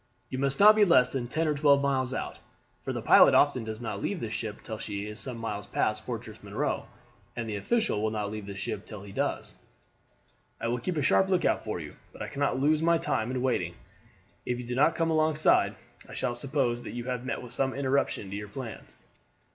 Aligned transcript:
You 0.31 0.39
must 0.39 0.59
not 0.59 0.75
be 0.75 0.83
less 0.83 1.09
than 1.09 1.27
ten 1.27 1.47
or 1.47 1.53
twelve 1.53 1.83
miles 1.83 2.11
out, 2.11 2.39
for 2.81 2.91
the 2.91 3.03
pilot 3.03 3.35
often 3.35 3.63
does 3.63 3.79
not 3.79 4.01
leave 4.01 4.19
the 4.19 4.31
ship 4.31 4.63
till 4.63 4.79
she 4.79 5.05
is 5.05 5.19
some 5.19 5.37
miles 5.37 5.67
past 5.67 6.03
Fortress 6.03 6.41
Monroe, 6.41 6.87
and 7.35 7.47
the 7.47 7.55
official 7.57 8.01
will 8.01 8.09
not 8.09 8.31
leave 8.31 8.47
the 8.47 8.57
ship 8.57 8.83
till 8.83 9.03
he 9.03 9.11
does. 9.11 9.53
I 10.59 10.69
will 10.69 10.79
keep 10.79 10.97
a 10.97 11.03
sharp 11.03 11.29
lookout 11.29 11.63
for 11.63 11.79
you, 11.79 11.97
but 12.13 12.23
I 12.23 12.29
cannot 12.29 12.59
lose 12.59 12.81
my 12.81 12.97
time 12.97 13.29
in 13.29 13.43
waiting. 13.43 13.75
If 14.43 14.57
you 14.57 14.65
do 14.65 14.73
not 14.73 14.95
come 14.95 15.11
alongside 15.11 15.75
I 16.09 16.15
shall 16.15 16.33
suppose 16.33 16.81
that 16.81 16.95
you 16.95 17.03
have 17.03 17.23
met 17.23 17.43
with 17.43 17.53
some 17.53 17.75
interruption 17.75 18.31
to 18.31 18.35
your 18.35 18.49
plans." 18.49 18.95